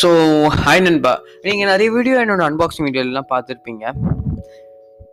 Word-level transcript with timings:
So 0.00 0.08
hi 0.62 0.82
நண்பா. 0.86 1.14
நீங்கள் 1.46 1.70
நிறைய 1.72 1.88
வீடியோ 1.96 2.16
என்னோட 2.24 2.42
அன்பாக்சிங் 2.50 2.86
வீடியோலாம் 2.88 3.30
பார்த்துருப்பீங்க. 3.32 3.84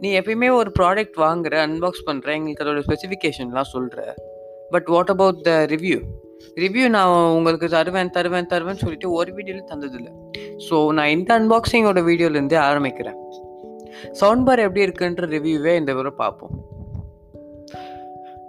நீ 0.04 0.10
எப்பயுமே 0.20 0.50
ஒரு 0.60 0.70
ப்ராடக்ட் 0.80 1.18
வாங்குற 1.26 1.56
அன்பாக்ஸ் 1.68 2.06
பண்ணுற 2.08 2.30
எங்களுக்கு 2.38 2.64
அதோட 2.66 2.82
ஸ்பெசிஃபிகேஷன்லாம் 2.88 3.72
சொல்கிற 3.76 4.00
but 4.74 4.88
what 4.94 5.12
about 5.16 5.40
the 5.48 5.54
review 5.74 6.00
review 6.64 6.86
நான் 6.96 7.12
உங்களுக்கு 7.36 7.68
தருவேன் 7.76 8.14
தருவேன் 8.18 8.50
தருவேன்னு 8.54 8.84
சொல்லிட்டு 8.84 9.10
ஒரு 9.20 9.32
வீடியோவில் 9.38 9.70
தந்ததில்லை. 9.72 10.12
ஸோ 10.68 10.76
நான் 10.98 11.12
இந்த 11.16 11.32
அன்பாக்சிங்கோட 11.40 12.02
வீடியோலேருந்தே 12.10 12.60
ஆரம்பிக்கிறேன். 12.70 13.20
சவுண்ட் 14.22 14.46
பார் 14.48 14.66
எப்படி 14.66 14.86
இருக்குன்ற 14.88 15.28
ரிவ்யூவே 15.36 15.74
இந்த 15.82 15.92
விவரம் 15.94 16.20
பார்ப்போம். 16.24 16.54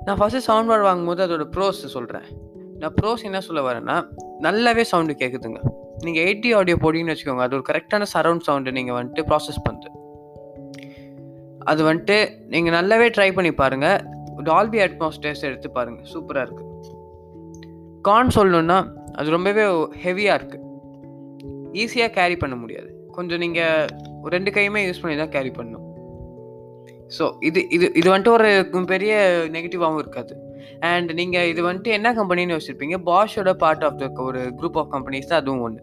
நான் 0.06 0.18
ஃபஸ்ட்டு 0.20 0.46
சவுண்ட் 0.48 0.70
பார் 0.70 0.86
வாங்கும்போது 0.88 1.22
அதோட 1.26 1.46
ப்ரோஸ் 1.56 1.82
சொல்கிறேன் 1.96 2.26
நான் 2.84 2.96
ப்ரோஸ் 2.96 3.22
என்ன 3.28 3.40
சொல்ல 3.44 3.60
வரேன்னா 3.66 3.94
நல்லாவே 4.46 4.82
சவுண்டு 4.88 5.14
கேட்குதுங்க 5.20 5.60
நீங்கள் 6.04 6.24
எயிட்டி 6.24 6.48
ஆடியோ 6.58 6.76
போட்டிங்கன்னு 6.82 7.14
வச்சுக்கோங்க 7.14 7.44
அது 7.46 7.56
ஒரு 7.58 7.64
கரெக்டான 7.68 8.06
சரவுண்ட் 8.14 8.44
சவுண்டு 8.48 8.74
நீங்கள் 8.78 8.96
வந்துட்டு 8.98 9.22
ப்ராசஸ் 9.30 9.60
பண்ணுது 9.66 9.90
அது 11.72 11.82
வந்துட்டு 11.88 12.16
நீங்கள் 12.54 12.76
நல்லாவே 12.76 13.06
ட்ரை 13.16 13.28
பண்ணி 13.36 13.52
பாருங்கள் 13.62 14.00
டால்பி 14.50 14.80
அட்மாஸ்டர்ஸ் 14.86 15.46
எடுத்து 15.48 15.70
பாருங்கள் 15.78 16.10
சூப்பராக 16.12 16.46
இருக்குது 16.46 16.70
கான் 18.08 18.34
சொல்லணுன்னா 18.38 18.78
அது 19.18 19.36
ரொம்பவே 19.36 19.64
ஹெவியாக 20.04 20.38
இருக்குது 20.40 20.62
ஈஸியாக 21.82 22.14
கேரி 22.18 22.36
பண்ண 22.42 22.54
முடியாது. 22.62 22.90
கொஞ்சம் 23.16 23.42
நீங்கள் 23.44 23.88
ரெண்டு 24.34 24.50
கையுமே 24.56 24.82
யூஸ் 24.86 25.02
பண்ணி 25.02 25.16
தான் 25.22 25.34
கேரி 25.36 25.52
பண்ணணும். 25.58 25.86
ஸோ 27.16 27.24
இது 27.48 27.60
இது 27.76 27.86
இது 28.00 28.08
வந்துட்டு 28.12 28.36
ஒரு 28.38 28.50
பெரிய 28.94 29.14
நெகட்டிவாகவும் 29.54 30.02
இருக்காது. 30.04 30.34
அண்ட் 30.80 31.12
நீங்கள் 31.12 31.48
இது 31.52 31.60
வந்துட்டு 31.68 31.92
என்ன 31.98 32.12
கம்பெனின்னு 32.12 32.56
வச்சுருப்பீங்க 32.56 32.98
பாஷோட 33.10 33.52
பார்ட் 33.64 33.84
ஆஃப் 33.88 33.98
த 34.02 34.08
ஒரு 34.28 34.42
குரூப் 34.60 34.78
ஆஃப் 34.82 34.90
கம்பெனிஸ் 34.94 35.30
தான் 35.30 35.42
அதுவும் 35.42 35.64
ஒன்று 35.66 35.82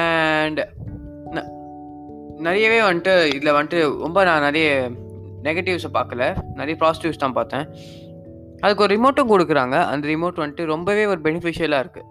அண்ட் 0.00 0.60
நிறையவே 2.46 2.80
வந்துட்டு 2.88 3.14
இதில் 3.36 3.56
வந்துட்டு 3.56 3.80
ரொம்ப 4.04 4.24
நான் 4.24 4.46
நிறைய 4.48 4.68
நெகட்டிவ்ஸை 5.46 5.90
பார்க்கல. 5.96 6.22
நிறைய 6.58 6.76
பாசிட்டிவ்ஸ் 6.82 7.22
தான் 7.24 7.36
பார்த்தேன். 7.38 7.64
அதுக்கு 8.62 8.84
ஒரு 8.84 8.92
ரிமோட்டும் 8.94 9.30
கொடுக்குறாங்க. 9.32 9.76
அந்த 9.92 10.08
ரிமோட் 10.12 10.40
வந்துட்டு 10.42 10.64
ரொம்பவே 10.64 11.04
ஒரு 11.06 11.20
பெனிஃபிஷியலாக 11.26 11.84
இருக்குது 11.84 12.08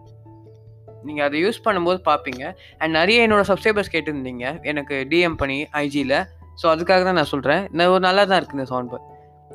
நீங்கள் 1.07 1.25
அதை 1.25 1.37
யூஸ் 1.45 1.59
பண்ணும்போது 1.65 1.99
பார்ப்பீங்க. 2.09 2.43
அண்ட் 2.79 2.93
நிறைய 2.99 3.25
என்னோட 3.27 3.43
சப்ஸ்கிரைபர்ஸ் 3.51 3.93
கேட்டிருந்தீங்க. 3.95 4.45
எனக்கு 4.71 4.95
டிஎம் 5.11 5.37
பண்ணி 5.41 5.59
ஐஜியில் 5.83 6.17
ஸோ 6.61 6.67
அதுக்காக 6.73 7.01
தான் 7.03 7.19
நான் 7.19 7.31
சொல்கிறேன் 7.33 7.63
நான் 7.71 7.91
ஒரு 7.95 8.03
நல்லா 8.07 8.23
தான் 8.23 8.39
இருக்குது 8.39 8.59
இந்த 8.59 8.69
சவுண்ட் 8.71 8.91
பார் 8.93 9.05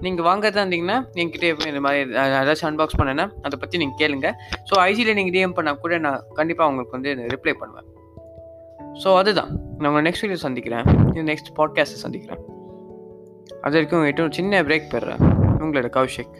நீங்கள் 0.01 0.27
வாங்கறதா 0.27 0.63
இருந்தீங்கன்னா 0.65 0.97
என்கிட்ட 1.15 1.67
இந்த 1.67 1.81
மாதிரி 1.81 2.11
ஏதாச்சும் 2.11 2.69
அன்பாக்ஸ் 2.71 2.99
பண்ணேன்னா 2.99 3.31
அதை 3.43 3.59
பற்றி 3.59 3.79
நீங்கள் 3.79 4.01
கேளுங்க. 4.03 4.31
ஸோ 4.71 4.79
ஐசியில் 4.79 5.15
நீங்கள் 5.15 5.35
டிஎம் 5.37 5.57
பண்ணால் 5.57 5.79
கூட 5.79 5.99
நான் 5.99 6.25
கண்டிப்பாக 6.35 6.71
உங்களுக்கு 6.71 6.97
வந்து 6.97 7.37
ரிப்ளை 7.37 7.53
பண்ணுவேன். 7.53 7.89
ஸோ 9.05 9.17
அதுதான். 9.17 9.51
நான் 9.79 9.89
உங்களை 9.91 10.05
நெக்ஸ்ட் 10.11 10.21
வீடியோ 10.21 10.37
சந்திக்கிறேன். 10.37 10.83
நெக்ஸ்ட் 11.31 11.53
பாட்காஸ்ட்டை 11.57 12.03
சந்திக்கிறேன். 12.05 12.43
அது 13.61 13.73
வரைக்கும் 13.77 14.05
எட்டும் 14.05 14.31
சின்ன 14.31 14.63
பிரேக் 14.63 14.93
பெறுறேன் 14.95 15.23
உங்களோட 15.59 15.89
கௌஷிக். 15.99 16.37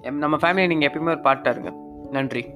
நம்ம 0.00 0.36
ஃபேமிலி 0.36 0.66
நீங்கள் 0.66 0.88
எப்பயுமே 0.88 1.14
ஒரு 1.16 1.20
பாட்டாக 1.20 1.58
இருங்க. 1.58 1.72
நன்றி. 2.10 2.46